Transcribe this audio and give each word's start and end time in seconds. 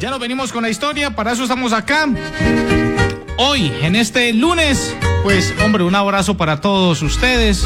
Ya 0.00 0.10
nos 0.10 0.20
venimos 0.20 0.52
con 0.52 0.62
la 0.62 0.68
historia, 0.68 1.16
para 1.16 1.32
eso 1.32 1.44
estamos 1.44 1.72
acá. 1.72 2.06
Hoy, 3.38 3.72
en 3.80 3.96
este 3.96 4.32
lunes, 4.34 4.94
pues 5.22 5.54
hombre, 5.64 5.84
un 5.84 5.94
abrazo 5.94 6.36
para 6.36 6.60
todos 6.60 7.00
ustedes. 7.00 7.64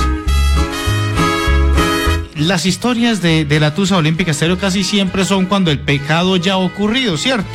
Las 2.36 2.66
historias 2.66 3.20
de, 3.20 3.46
la 3.58 3.74
Tusa 3.74 3.96
Olímpica 3.96 4.30
Estéreo 4.30 4.58
casi 4.58 4.84
siempre 4.84 5.24
son 5.24 5.46
cuando 5.46 5.72
el 5.72 5.80
pecado 5.80 6.36
ya 6.36 6.54
ha 6.54 6.58
ocurrido, 6.58 7.16
¿cierto? 7.16 7.48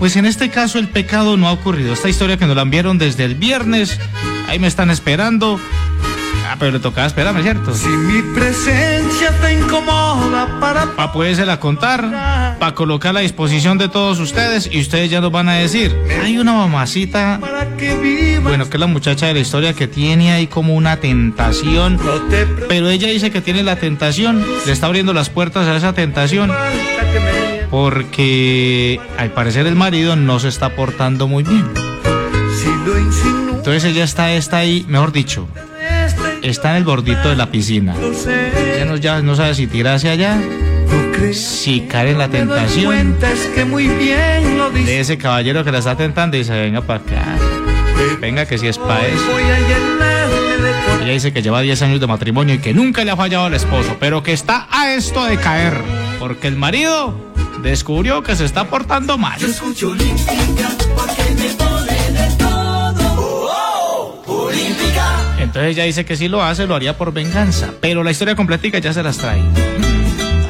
Pues 0.00 0.16
en 0.16 0.26
este 0.26 0.50
caso 0.50 0.80
el 0.80 0.88
pecado 0.88 1.36
no 1.36 1.46
ha 1.46 1.52
ocurrido. 1.52 1.92
Esta 1.92 2.08
historia 2.08 2.36
que 2.36 2.46
nos 2.46 2.56
la 2.56 2.62
enviaron 2.62 2.98
desde 2.98 3.24
el 3.24 3.36
viernes, 3.36 4.00
ahí 4.48 4.58
me 4.58 4.66
están 4.66 4.90
esperando. 4.90 5.60
Ah, 6.52 6.56
pero 6.58 6.72
le 6.72 6.80
tocaba 6.80 7.06
esperarme, 7.06 7.42
¿cierto? 7.42 7.74
Si 7.74 7.88
mi 7.88 8.20
presencia 8.34 9.30
te 9.40 9.54
incomoda 9.54 10.60
para... 10.60 10.84
Para 10.92 11.10
podérsela 11.10 11.58
contar, 11.58 12.56
para 12.58 12.74
colocar 12.74 13.10
a 13.10 13.12
la 13.14 13.20
disposición 13.20 13.78
de 13.78 13.88
todos 13.88 14.20
ustedes 14.20 14.68
y 14.70 14.80
ustedes 14.80 15.10
ya 15.10 15.22
nos 15.22 15.32
van 15.32 15.48
a 15.48 15.54
decir, 15.54 15.96
hay 16.22 16.36
una 16.36 16.52
mamacita, 16.52 17.38
Para 17.40 17.74
que 17.78 17.96
vivas. 17.96 18.42
bueno, 18.44 18.68
que 18.68 18.76
es 18.76 18.80
la 18.80 18.86
muchacha 18.86 19.28
de 19.28 19.32
la 19.32 19.40
historia 19.40 19.72
que 19.72 19.88
tiene 19.88 20.30
ahí 20.32 20.46
como 20.46 20.74
una 20.74 20.98
tentación, 20.98 21.98
pero 22.68 22.90
ella 22.90 23.08
dice 23.08 23.30
que 23.30 23.40
tiene 23.40 23.62
la 23.62 23.76
tentación, 23.76 24.44
le 24.66 24.72
está 24.72 24.88
abriendo 24.88 25.14
las 25.14 25.30
puertas 25.30 25.66
a 25.68 25.74
esa 25.74 25.94
tentación 25.94 26.52
porque 27.70 29.00
al 29.16 29.30
parecer 29.30 29.66
el 29.66 29.74
marido 29.74 30.16
no 30.16 30.38
se 30.38 30.48
está 30.48 30.76
portando 30.76 31.28
muy 31.28 31.44
bien. 31.44 31.64
Entonces 33.54 33.84
ella 33.84 34.04
está, 34.04 34.32
está 34.34 34.58
ahí, 34.58 34.84
mejor 34.86 35.12
dicho, 35.12 35.48
está 36.42 36.70
en 36.70 36.76
el 36.76 36.84
bordito 36.84 37.28
de 37.28 37.36
la 37.36 37.50
piscina. 37.50 37.94
Ya 38.78 38.84
no, 38.84 38.96
ya 38.96 39.22
no 39.22 39.34
sabe 39.36 39.54
si 39.54 39.66
tira 39.66 39.94
hacia 39.94 40.12
allá, 40.12 40.40
si 41.32 41.82
cae 41.82 42.10
en 42.10 42.18
la 42.18 42.28
tentación 42.28 43.16
de 44.74 45.00
ese 45.00 45.18
caballero 45.18 45.64
que 45.64 45.72
la 45.72 45.78
está 45.78 45.96
tentando 45.96 46.36
y 46.36 46.40
dice, 46.40 46.52
venga 46.52 46.80
para 46.82 47.00
acá, 47.00 47.24
venga 48.20 48.46
que 48.46 48.58
si 48.58 48.66
es 48.66 48.78
para 48.78 49.06
eso. 49.06 49.38
Ella 51.02 51.12
dice 51.12 51.32
que 51.32 51.42
lleva 51.42 51.60
10 51.60 51.82
años 51.82 52.00
de 52.00 52.06
matrimonio 52.06 52.54
y 52.54 52.58
que 52.58 52.72
nunca 52.72 53.04
le 53.04 53.10
ha 53.10 53.16
fallado 53.16 53.46
al 53.46 53.54
esposo, 53.54 53.96
pero 53.98 54.22
que 54.22 54.32
está 54.32 54.68
a 54.70 54.92
esto 54.94 55.24
de 55.24 55.36
caer, 55.36 55.74
porque 56.18 56.48
el 56.48 56.56
marido 56.56 57.14
descubrió 57.62 58.22
que 58.22 58.36
se 58.36 58.44
está 58.44 58.68
portando 58.68 59.18
mal. 59.18 59.42
Escucho 59.42 59.90
olímpica 59.90 60.68
porque 60.94 61.22
me 61.36 61.48
pone 61.54 62.10
de 62.10 62.36
todo. 62.36 62.52
Entonces 65.52 65.72
ella 65.72 65.84
dice 65.84 66.06
que 66.06 66.16
si 66.16 66.28
lo 66.28 66.42
hace, 66.42 66.66
lo 66.66 66.74
haría 66.74 66.96
por 66.96 67.12
venganza, 67.12 67.74
pero 67.78 68.02
la 68.02 68.10
historia 68.10 68.34
completica 68.34 68.78
ya 68.78 68.94
se 68.94 69.02
las 69.02 69.18
trae. 69.18 69.42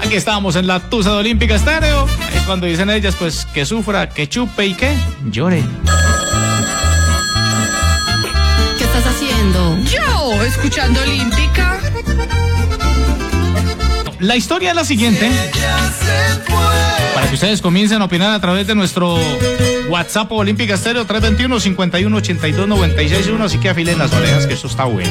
Aquí 0.01 0.15
estamos 0.15 0.55
en 0.55 0.69
la 0.69 0.79
Tusa 0.79 1.11
de 1.11 1.17
Olímpica 1.17 1.57
Estéreo. 1.57 2.07
Ahí 2.07 2.41
cuando 2.47 2.67
dicen 2.69 2.89
ellas, 2.89 3.17
pues 3.17 3.45
que 3.47 3.67
sufra, 3.67 4.09
que 4.11 4.29
chupe 4.29 4.65
y 4.65 4.75
que 4.75 4.97
llore. 5.29 5.65
¿Qué 8.79 8.85
estás 8.85 9.05
haciendo? 9.05 9.77
Yo, 9.87 10.41
escuchando 10.45 11.01
Olímpica. 11.03 11.81
La 14.21 14.37
historia 14.37 14.71
es 14.71 14.77
la 14.77 14.85
siguiente. 14.85 15.29
Para 17.23 17.29
que 17.31 17.35
ustedes 17.37 17.63
comiencen 17.63 18.03
a 18.03 18.07
opinar 18.07 18.33
a 18.33 18.41
través 18.41 18.67
de 18.67 18.75
nuestro 18.75 19.17
WhatsApp 19.89 20.33
Olímpica 20.33 20.75
Estéreo 20.75 21.05
321 21.07 21.61
51 21.61 22.17
82 22.17 22.67
96 22.69 23.29
1. 23.29 23.45
Así 23.45 23.59
que 23.59 23.69
afilen 23.69 23.97
las 23.97 24.13
orejas, 24.13 24.49
que 24.49 24.55
eso 24.55 24.67
está 24.67 24.85
bueno. 24.87 25.07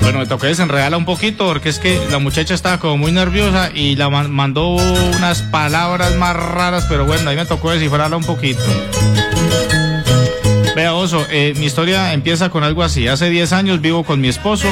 Bueno, 0.00 0.18
me 0.18 0.26
toqué 0.26 0.48
desenredarla 0.48 0.96
un 0.96 1.04
poquito 1.04 1.46
porque 1.46 1.68
es 1.68 1.78
que 1.78 1.98
la 2.10 2.18
muchacha 2.18 2.54
estaba 2.54 2.78
como 2.78 2.96
muy 2.98 3.12
nerviosa 3.12 3.70
y 3.72 3.94
la 3.96 4.10
man- 4.10 4.30
mandó 4.30 4.68
unas 4.70 5.42
palabras 5.42 6.16
más 6.16 6.34
raras, 6.36 6.86
pero 6.88 7.06
bueno, 7.06 7.30
ahí 7.30 7.36
me 7.36 7.46
tocó 7.46 7.70
descifrarla 7.70 8.16
un 8.16 8.24
poquito. 8.24 8.60
Eh, 11.30 11.52
mi 11.58 11.66
historia 11.66 12.12
empieza 12.12 12.48
con 12.48 12.62
algo 12.62 12.84
así. 12.84 13.08
Hace 13.08 13.28
10 13.28 13.52
años 13.52 13.80
vivo 13.80 14.04
con 14.04 14.20
mi 14.20 14.28
esposo. 14.28 14.68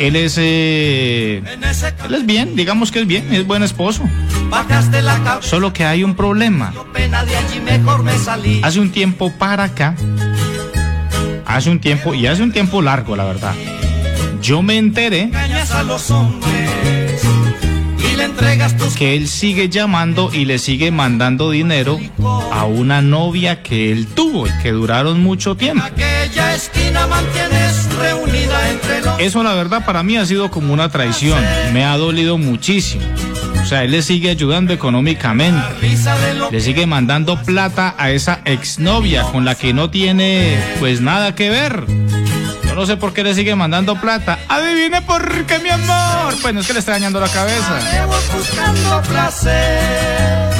Él 0.00 0.16
es, 0.16 0.36
eh, 0.38 1.40
él 2.04 2.14
es 2.14 2.26
bien, 2.26 2.56
digamos 2.56 2.90
que 2.90 3.00
es 3.00 3.06
bien, 3.06 3.32
es 3.32 3.46
buen 3.46 3.62
esposo. 3.62 4.02
Solo 5.40 5.72
que 5.72 5.84
hay 5.84 6.02
un 6.02 6.16
problema. 6.16 6.72
Hace 8.64 8.80
un 8.80 8.90
tiempo 8.90 9.32
para 9.38 9.64
acá, 9.64 9.94
hace 11.46 11.70
un 11.70 11.78
tiempo, 11.78 12.12
y 12.14 12.26
hace 12.26 12.42
un 12.42 12.50
tiempo 12.50 12.82
largo, 12.82 13.14
la 13.14 13.24
verdad. 13.24 13.54
Yo 14.42 14.62
me 14.62 14.78
enteré 14.78 15.30
le 18.20 18.26
entregas 18.26 18.76
tus 18.76 18.94
que 18.94 19.16
él 19.16 19.28
sigue 19.28 19.70
llamando 19.70 20.30
y 20.30 20.44
le 20.44 20.58
sigue 20.58 20.90
mandando 20.90 21.50
dinero 21.50 21.98
a 22.52 22.64
una 22.64 23.00
novia 23.00 23.62
que 23.62 23.90
él 23.90 24.06
tuvo 24.08 24.46
y 24.46 24.50
que 24.62 24.72
duraron 24.72 25.22
mucho 25.22 25.54
tiempo. 25.54 25.82
aquella 25.82 26.54
esquina 26.54 27.06
mantienes 27.06 27.88
reunida 27.94 28.70
entre 28.70 29.00
los 29.00 29.20
Eso 29.20 29.42
la 29.42 29.54
verdad 29.54 29.86
para 29.86 30.02
mí 30.02 30.18
ha 30.18 30.26
sido 30.26 30.50
como 30.50 30.74
una 30.74 30.90
traición, 30.90 31.42
me 31.72 31.84
ha 31.86 31.96
dolido 31.96 32.36
muchísimo. 32.36 33.04
O 33.62 33.64
sea, 33.64 33.84
él 33.84 33.92
le 33.92 34.02
sigue 34.02 34.28
ayudando 34.28 34.74
económicamente, 34.74 35.62
le 36.50 36.60
sigue 36.60 36.86
mandando 36.86 37.40
plata 37.42 37.94
a 37.96 38.10
esa 38.10 38.40
exnovia 38.44 39.22
con 39.22 39.46
la 39.46 39.54
que 39.54 39.72
no 39.72 39.88
tiene 39.88 40.58
pues 40.78 41.00
nada 41.00 41.34
que 41.34 41.48
ver. 41.48 41.86
No 42.80 42.86
sé 42.86 42.96
por 42.96 43.12
qué 43.12 43.22
le 43.22 43.34
sigue 43.34 43.54
mandando 43.54 43.94
plata. 44.00 44.38
Adivine 44.48 45.02
por 45.02 45.44
qué, 45.44 45.58
mi 45.58 45.68
amor. 45.68 46.34
Pues 46.40 46.54
no 46.54 46.60
es 46.60 46.66
que 46.66 46.72
le 46.72 46.78
esté 46.78 46.92
dañando 46.92 47.20
la 47.20 47.28
cabeza. 47.28 47.78
Buscando 48.34 49.02
placer. 49.02 50.50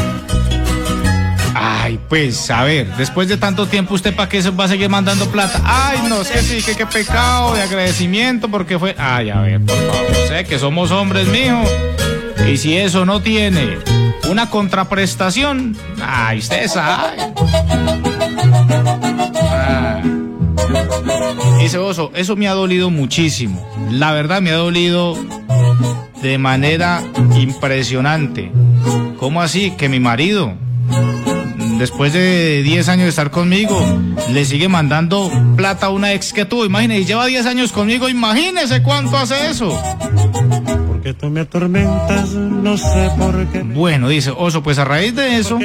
Ay, 1.55 1.99
pues, 2.11 2.51
a 2.51 2.65
ver, 2.65 2.95
después 2.97 3.27
de 3.27 3.39
tanto 3.39 3.67
tiempo, 3.69 3.95
¿usted 3.95 4.15
para 4.15 4.29
qué 4.29 4.43
va 4.51 4.65
a 4.65 4.69
seguir 4.69 4.91
mandando 4.91 5.31
plata? 5.31 5.63
Ay, 5.65 6.01
no, 6.11 6.19
que 6.19 6.43
sí, 6.43 6.63
que 6.63 6.77
qué 6.77 6.85
pecado 6.85 7.55
de 7.55 7.63
agradecimiento, 7.63 8.51
porque 8.51 8.79
fue. 8.79 8.95
Ay, 8.99 9.31
a 9.31 9.41
ver, 9.41 9.63
por 9.63 9.79
favor, 9.79 10.15
sé 10.29 10.45
que 10.45 10.59
somos 10.59 10.91
hombres, 10.91 11.27
mijo. 11.27 11.65
Y 12.47 12.59
si 12.59 12.77
eso 12.77 13.07
no 13.07 13.23
tiene 13.23 13.79
una 14.29 14.51
contraprestación, 14.51 15.75
ay, 16.03 16.41
usted. 16.41 16.69
Eso 21.73 22.35
me 22.35 22.49
ha 22.49 22.53
dolido 22.53 22.91
muchísimo. 22.91 23.65
La 23.93 24.13
verdad 24.13 24.43
me 24.43 24.51
ha 24.51 24.57
dolido 24.57 25.17
de 26.21 26.37
manera 26.37 27.01
impresionante. 27.37 28.51
¿Cómo 29.19 29.41
así? 29.41 29.71
Que 29.79 29.89
mi 29.89 30.01
marido, 30.01 30.53
después 31.81 32.13
de 32.13 32.63
10 32.63 32.89
años 32.91 33.05
de 33.05 33.09
estar 33.09 33.31
conmigo, 33.31 33.83
le 34.31 34.45
sigue 34.45 34.69
mandando 34.69 35.33
plata 35.57 35.87
a 35.87 35.89
una 35.89 36.13
ex 36.13 36.35
que 36.35 36.45
tuvo. 36.45 36.67
Imagínese, 36.67 37.07
lleva 37.07 37.25
10 37.25 37.47
años 37.47 37.73
conmigo, 37.73 38.09
imagínese 38.11 38.83
cuánto 38.83 39.17
hace 39.17 39.49
eso. 39.49 39.77
Porque 40.87 41.15
tú 41.15 41.31
me 41.31 41.41
atormentas, 41.41 42.33
no 42.35 42.77
sé 42.77 43.11
por 43.17 43.47
qué. 43.47 43.63
Bueno, 43.63 44.11
dice 44.11 44.31
Oso, 44.37 44.63
pues 44.63 44.79
a 44.79 44.85
raíz 44.85 45.15
de 45.15 45.39
eso, 45.39 45.59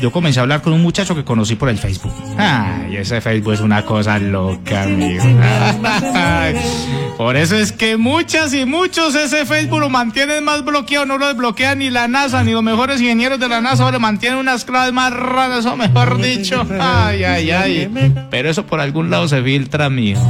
yo 0.00 0.10
comencé 0.10 0.40
a 0.40 0.44
hablar 0.44 0.62
con 0.62 0.72
un 0.72 0.80
muchacho 0.80 1.14
que 1.14 1.22
conocí 1.22 1.54
por 1.54 1.68
el 1.68 1.76
Facebook. 1.76 2.14
Ay, 2.38 2.96
ese 2.96 3.20
Facebook 3.20 3.52
es 3.52 3.60
una 3.60 3.84
cosa 3.84 4.18
loca, 4.18 4.84
amigo. 4.84 5.22
Por 7.18 7.36
eso 7.36 7.56
es 7.56 7.72
que 7.72 7.96
muchas 7.96 8.54
y 8.54 8.64
muchos 8.64 9.16
ese 9.16 9.44
Facebook 9.44 9.80
lo 9.80 9.90
mantienen 9.90 10.44
más 10.44 10.64
bloqueado, 10.64 11.04
no 11.04 11.18
lo 11.18 11.26
desbloquea 11.26 11.74
ni 11.74 11.90
la 11.90 12.06
NASA, 12.06 12.44
ni 12.44 12.52
los 12.52 12.62
mejores 12.62 13.00
ingenieros 13.00 13.40
de 13.40 13.48
la 13.48 13.60
NASA, 13.60 13.90
lo 13.90 13.98
mantienen 13.98 14.38
unas 14.38 14.64
claves 14.64 14.92
más 14.92 15.12
raras, 15.12 15.57
o 15.66 15.76
mejor 15.76 16.20
dicho. 16.20 16.66
Ay, 16.80 17.24
ay, 17.24 17.50
ay. 17.50 18.12
Pero 18.30 18.50
eso 18.50 18.66
por 18.66 18.80
algún 18.80 19.10
lado 19.10 19.28
se 19.28 19.42
filtra, 19.42 19.86
amigo. 19.86 20.20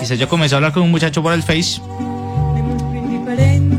Dice, 0.00 0.16
yo 0.16 0.28
comencé 0.28 0.54
a 0.54 0.58
hablar 0.58 0.72
con 0.72 0.82
un 0.82 0.90
muchacho 0.90 1.22
por 1.22 1.32
el 1.32 1.42
Face. 1.42 1.80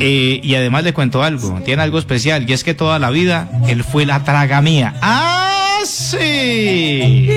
Eh, 0.01 0.39
y 0.41 0.55
además 0.55 0.83
le 0.85 0.94
cuento 0.94 1.23
algo, 1.23 1.59
tiene 1.65 1.83
algo 1.83 1.99
especial, 1.99 2.49
y 2.49 2.53
es 2.53 2.63
que 2.63 2.73
toda 2.73 2.99
la 2.99 3.09
vida 3.09 3.49
él 3.67 3.83
fue 3.83 4.05
la 4.05 4.23
traga 4.23 4.61
mía. 4.61 4.95
¡Ah, 5.01 5.79
sí! 5.85 7.29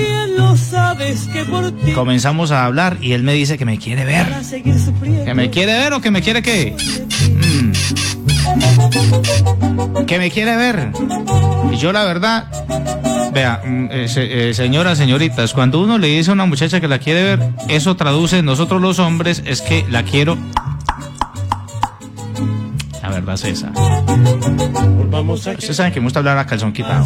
Comenzamos 1.93 2.51
a 2.51 2.65
hablar 2.65 2.97
y 3.01 3.11
él 3.13 3.23
me 3.23 3.33
dice 3.33 3.57
que 3.57 3.65
me 3.65 3.77
quiere 3.77 4.05
ver. 4.05 4.27
¿Que 5.25 5.33
me 5.33 5.49
quiere 5.49 5.73
ver 5.73 5.93
o 5.93 6.01
que 6.01 6.11
me 6.11 6.21
quiere 6.21 6.41
qué? 6.41 6.75
Mm. 7.29 8.22
Que 10.07 10.17
me 10.19 10.29
quiere 10.31 10.55
ver. 10.55 10.91
Y 11.71 11.77
yo 11.77 11.91
la 11.91 12.03
verdad, 12.03 12.45
vea, 13.33 13.61
mm, 13.65 13.87
eh, 13.91 14.07
se- 14.07 14.49
eh, 14.49 14.53
señoras, 14.53 14.97
señoritas, 14.97 15.53
cuando 15.53 15.81
uno 15.81 15.97
le 15.97 16.07
dice 16.07 16.29
a 16.29 16.33
una 16.33 16.45
muchacha 16.45 16.79
que 16.79 16.87
la 16.87 16.99
quiere 16.99 17.23
ver, 17.23 17.39
eso 17.69 17.95
traduce 17.95 18.41
nosotros 18.43 18.81
los 18.81 18.99
hombres 18.99 19.41
es 19.45 19.61
que 19.61 19.85
la 19.89 20.03
quiero. 20.03 20.37
La 23.01 23.09
verdad 23.09 23.35
es 23.35 23.43
esa. 23.45 23.71
Ustedes 25.59 25.75
saben 25.77 25.91
que 25.93 25.99
me 25.99 26.05
gusta 26.05 26.19
hablar 26.19 26.37
a 26.37 26.45
calzón 26.45 26.71
quitado. 26.73 27.05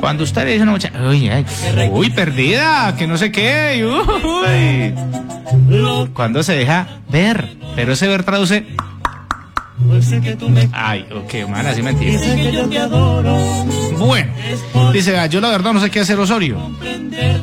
Cuando 0.00 0.24
usted 0.24 0.44
le 0.44 0.50
dice 0.52 0.60
a 0.60 0.64
una 0.64 0.72
muchacha, 0.72 0.98
uy, 1.08 1.28
ay, 1.28 1.44
uy, 1.90 2.10
perdida, 2.10 2.94
que 2.96 3.06
no 3.06 3.16
sé 3.16 3.30
qué, 3.32 3.84
uy. 3.84 4.94
Cuando 6.12 6.42
se 6.42 6.54
deja 6.54 6.86
ver. 7.10 7.56
Pero 7.74 7.92
ese 7.94 8.06
ver 8.08 8.22
traduce. 8.24 8.66
Pues 9.88 10.06
sé 10.06 10.20
que 10.20 10.36
tú 10.36 10.48
me 10.48 10.68
Ay, 10.72 11.06
ok, 11.14 11.48
man, 11.48 11.66
así 11.66 11.82
me 11.82 11.90
entiendes. 11.90 12.20
dices 12.22 12.36
que 12.36 12.52
yo 12.52 12.68
te 12.68 12.78
adoro. 12.78 13.36
Bueno, 13.98 14.32
dice, 14.92 15.16
"Ah, 15.18 15.26
yo 15.26 15.40
la 15.40 15.48
verdad 15.50 15.72
no 15.72 15.80
sé 15.80 15.90
qué 15.90 16.00
hacer 16.00 16.18
Osorio. 16.18 16.58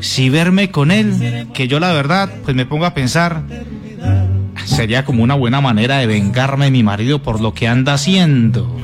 Si 0.01 0.29
verme 0.29 0.71
con 0.71 0.91
él, 0.91 1.47
que 1.53 1.67
yo 1.67 1.79
la 1.79 1.93
verdad, 1.93 2.29
pues 2.43 2.55
me 2.55 2.65
pongo 2.65 2.85
a 2.85 2.93
pensar, 2.93 3.43
sería 4.65 5.05
como 5.05 5.23
una 5.23 5.35
buena 5.35 5.61
manera 5.61 5.97
de 5.97 6.07
vengarme 6.07 6.65
de 6.65 6.71
mi 6.71 6.83
marido 6.83 7.21
por 7.23 7.39
lo 7.41 7.53
que 7.53 7.67
anda 7.67 7.93
haciendo. 7.93 8.75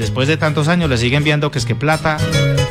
Después 0.00 0.28
de 0.28 0.36
tantos 0.36 0.68
años 0.68 0.88
le 0.88 0.96
siguen 0.96 1.24
viendo 1.24 1.50
que 1.50 1.58
es 1.58 1.66
que 1.66 1.74
plata 1.74 2.16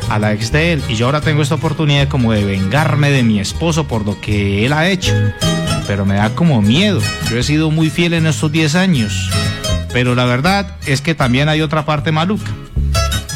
a 0.08 0.18
la 0.18 0.32
ex 0.32 0.50
de 0.52 0.72
él 0.72 0.82
y 0.88 0.94
yo 0.96 1.06
ahora 1.06 1.20
tengo 1.20 1.42
esta 1.42 1.54
oportunidad 1.54 2.08
como 2.08 2.32
de 2.32 2.44
vengarme 2.44 3.10
de 3.10 3.22
mi 3.22 3.38
esposo 3.40 3.86
por 3.86 4.04
lo 4.04 4.20
que 4.20 4.66
él 4.66 4.72
ha 4.72 4.88
hecho. 4.88 5.12
Pero 5.86 6.04
me 6.04 6.16
da 6.16 6.30
como 6.30 6.62
miedo. 6.62 7.00
Yo 7.30 7.38
he 7.38 7.42
sido 7.42 7.70
muy 7.70 7.90
fiel 7.90 8.14
en 8.14 8.26
estos 8.26 8.50
10 8.50 8.74
años. 8.74 9.30
Pero 9.92 10.14
la 10.14 10.24
verdad 10.24 10.76
es 10.86 11.00
que 11.00 11.14
también 11.14 11.48
hay 11.48 11.62
otra 11.62 11.84
parte 11.86 12.12
maluca. 12.12 12.50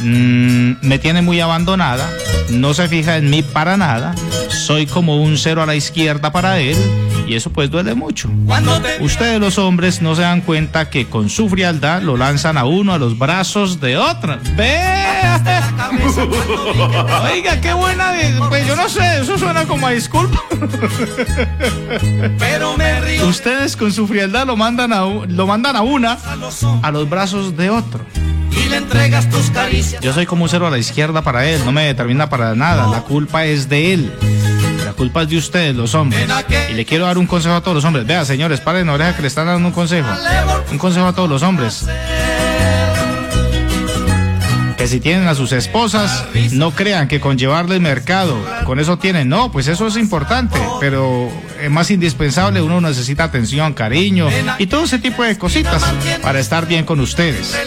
Mm, 0.02 0.72
me 0.82 0.98
tiene 0.98 1.20
muy 1.20 1.40
abandonada, 1.40 2.10
no 2.50 2.72
se 2.72 2.88
fija 2.88 3.18
en 3.18 3.28
mí 3.28 3.42
para 3.42 3.76
nada, 3.76 4.14
soy 4.48 4.86
como 4.86 5.22
un 5.22 5.36
cero 5.36 5.62
a 5.62 5.66
la 5.66 5.74
izquierda 5.74 6.32
para 6.32 6.58
él 6.58 6.76
y 7.30 7.36
eso 7.36 7.50
pues 7.50 7.70
duele 7.70 7.94
mucho. 7.94 8.28
Ustedes 9.00 9.38
los 9.40 9.56
hombres 9.58 10.02
no 10.02 10.16
se 10.16 10.22
dan 10.22 10.40
cuenta 10.40 10.90
que 10.90 11.06
con 11.06 11.28
su 11.30 11.48
frialdad 11.48 12.02
lo 12.02 12.16
lanzan 12.16 12.58
a 12.58 12.64
uno 12.64 12.92
a 12.92 12.98
los 12.98 13.16
brazos 13.16 13.80
de 13.80 13.96
otra. 13.96 14.40
¡Ve! 14.56 14.80
Oiga, 17.32 17.60
qué 17.60 17.72
buena. 17.72 18.12
Pues 18.48 18.66
yo 18.66 18.74
no 18.74 18.88
sé, 18.88 19.20
eso 19.20 19.38
suena 19.38 19.64
como 19.66 19.86
a 19.86 19.90
disculpa. 19.90 20.40
Pero 22.38 22.76
me 22.76 23.00
río 23.00 23.26
Ustedes 23.28 23.76
con 23.76 23.92
su 23.92 24.08
frialdad 24.08 24.44
lo 24.46 24.56
mandan 24.56 24.92
a, 24.92 25.04
lo 25.04 25.46
mandan 25.46 25.76
a 25.76 25.82
una 25.82 26.18
a 26.82 26.90
los 26.90 27.08
brazos 27.08 27.56
de 27.56 27.70
otro. 27.70 28.04
y 28.50 28.68
le 28.68 28.76
entregas 28.78 29.30
tus 29.30 29.50
caricias. 29.50 30.02
Yo 30.02 30.12
soy 30.12 30.26
como 30.26 30.42
un 30.44 30.48
cero 30.48 30.66
a 30.66 30.70
la 30.70 30.78
izquierda 30.78 31.22
para 31.22 31.46
él, 31.46 31.60
no 31.64 31.70
me 31.70 31.84
determina 31.84 32.28
para 32.28 32.56
nada. 32.56 32.88
La 32.88 33.02
culpa 33.02 33.44
es 33.44 33.68
de 33.68 33.94
él. 33.94 34.12
Culpa 35.00 35.22
es 35.22 35.30
de 35.30 35.38
ustedes, 35.38 35.74
los 35.74 35.94
hombres. 35.94 36.28
Y 36.70 36.74
le 36.74 36.84
quiero 36.84 37.06
dar 37.06 37.16
un 37.16 37.26
consejo 37.26 37.54
a 37.54 37.62
todos 37.62 37.74
los 37.74 37.86
hombres. 37.86 38.06
Vea, 38.06 38.26
señores, 38.26 38.60
paren 38.60 38.86
la 38.86 38.92
oreja 38.92 39.16
que 39.16 39.22
le 39.22 39.28
están 39.28 39.46
dando 39.46 39.66
un 39.66 39.72
consejo. 39.72 40.06
Un 40.70 40.76
consejo 40.76 41.06
a 41.06 41.14
todos 41.14 41.26
los 41.26 41.42
hombres. 41.42 41.86
Que 44.76 44.86
si 44.86 45.00
tienen 45.00 45.26
a 45.26 45.34
sus 45.34 45.52
esposas, 45.52 46.26
no 46.52 46.72
crean 46.72 47.08
que 47.08 47.18
con 47.18 47.38
llevarle 47.38 47.76
el 47.76 47.80
mercado, 47.80 48.36
con 48.66 48.78
eso 48.78 48.98
tienen. 48.98 49.30
No, 49.30 49.50
pues 49.50 49.68
eso 49.68 49.86
es 49.86 49.96
importante, 49.96 50.60
pero 50.80 51.30
es 51.58 51.70
más 51.70 51.90
indispensable. 51.90 52.60
Uno 52.60 52.82
necesita 52.82 53.24
atención, 53.24 53.72
cariño 53.72 54.28
y 54.58 54.66
todo 54.66 54.84
ese 54.84 54.98
tipo 54.98 55.22
de 55.22 55.38
cositas 55.38 55.82
para 56.20 56.40
estar 56.40 56.66
bien 56.66 56.84
con 56.84 57.00
ustedes. 57.00 57.58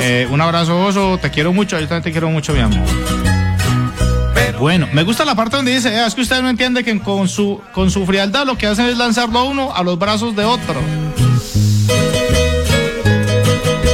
Eh, 0.00 0.26
un 0.30 0.40
abrazo, 0.40 0.82
oso. 0.86 1.18
Te 1.18 1.30
quiero 1.30 1.52
mucho. 1.52 1.78
Yo 1.78 1.86
también 1.86 2.04
te 2.04 2.12
quiero 2.12 2.30
mucho, 2.30 2.54
mi 2.54 2.60
amor. 2.60 3.37
Bueno, 4.58 4.88
me 4.92 5.04
gusta 5.04 5.24
la 5.24 5.34
parte 5.36 5.56
donde 5.56 5.72
dice, 5.72 5.88
"Eh, 5.94 6.04
es 6.06 6.14
que 6.14 6.20
usted 6.22 6.42
no 6.42 6.48
entiende 6.50 6.82
que 6.82 6.98
con 6.98 7.28
su, 7.28 7.60
con 7.72 7.90
su 7.90 8.04
frialdad 8.06 8.44
lo 8.44 8.58
que 8.58 8.66
hacen 8.66 8.86
es 8.86 8.96
lanzarlo 8.98 9.38
a 9.38 9.44
uno 9.44 9.74
a 9.74 9.82
los 9.84 9.98
brazos 9.98 10.34
de 10.34 10.44
otro. 10.44 10.74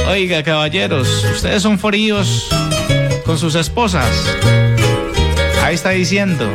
Oiga, 0.09 0.41
caballeros, 0.43 1.07
ustedes 1.35 1.61
son 1.61 1.77
fríos 1.77 2.47
con 3.25 3.37
sus 3.37 3.53
esposas. 3.55 4.09
Ahí 5.63 5.75
está 5.75 5.91
diciendo. 5.91 6.49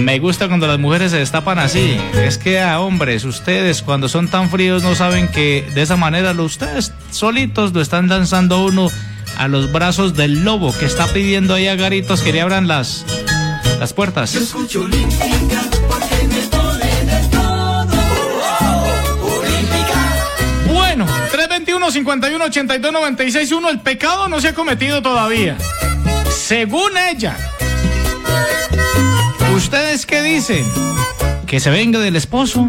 Me 0.00 0.18
gusta 0.18 0.46
cuando 0.48 0.66
las 0.66 0.78
mujeres 0.78 1.10
se 1.12 1.18
destapan 1.18 1.58
así. 1.58 1.98
Es 2.22 2.36
que 2.36 2.60
a 2.60 2.80
hombres, 2.80 3.24
ustedes 3.24 3.80
cuando 3.82 4.08
son 4.10 4.28
tan 4.28 4.50
fríos 4.50 4.82
no 4.82 4.94
saben 4.94 5.28
que 5.28 5.66
de 5.74 5.80
esa 5.82 5.96
manera 5.96 6.34
lo- 6.34 6.44
ustedes 6.44 6.92
solitos 7.10 7.72
lo 7.72 7.80
están 7.80 8.08
lanzando 8.08 8.56
a 8.56 8.64
uno 8.66 8.90
a 9.36 9.48
los 9.48 9.70
brazos 9.72 10.14
del 10.14 10.44
lobo 10.44 10.76
que 10.76 10.86
está 10.86 11.06
pidiendo 11.08 11.54
ahí 11.54 11.68
a 11.68 11.76
garitos 11.76 12.22
que 12.22 12.32
le 12.32 12.40
abran 12.40 12.68
las, 12.68 13.04
las 13.78 13.92
puertas. 13.92 14.34
escucho 14.34 14.82
olímpica 14.82 15.62
porque 15.88 16.28
me 16.28 16.40
pone 16.48 17.04
de 17.04 17.28
todo. 17.28 17.96
Olímpica. 19.40 20.72
Bueno, 20.72 21.06
321 21.30 21.90
51 21.90 22.44
82 22.44 22.92
96 22.92 23.52
1 23.52 23.70
el 23.70 23.80
pecado 23.80 24.28
no 24.28 24.40
se 24.40 24.48
ha 24.48 24.54
cometido 24.54 25.02
todavía. 25.02 25.56
Según 26.30 26.92
ella. 27.10 27.36
¿Ustedes 29.54 30.06
qué 30.06 30.22
dicen? 30.22 30.64
¿Que 31.46 31.60
se 31.60 31.70
venga 31.70 31.98
del 31.98 32.16
esposo? 32.16 32.68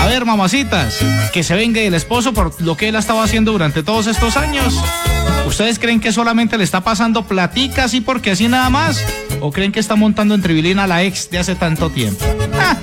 A 0.00 0.06
ver, 0.06 0.24
mamacitas, 0.24 0.98
que 1.32 1.42
se 1.42 1.54
venga 1.54 1.80
del 1.80 1.94
esposo 1.94 2.32
por 2.32 2.60
lo 2.60 2.76
que 2.76 2.88
él 2.88 2.96
ha 2.96 2.98
estado 2.98 3.22
haciendo 3.22 3.52
durante 3.52 3.82
todos 3.82 4.06
estos 4.06 4.36
años. 4.36 4.74
¿Ustedes 5.46 5.78
creen 5.78 6.00
que 6.00 6.12
solamente 6.12 6.58
le 6.58 6.64
está 6.64 6.82
pasando 6.82 7.26
platica 7.26 7.84
así 7.84 8.00
porque 8.00 8.30
así 8.30 8.48
nada 8.48 8.70
más? 8.70 9.04
¿O 9.40 9.52
creen 9.52 9.72
que 9.72 9.80
está 9.80 9.96
montando 9.96 10.34
en 10.34 10.42
tribilina 10.42 10.84
a 10.84 10.86
la 10.86 11.02
ex 11.02 11.30
de 11.30 11.38
hace 11.38 11.54
tanto 11.54 11.90
tiempo? 11.90 12.24
¡Ah! 12.58 12.76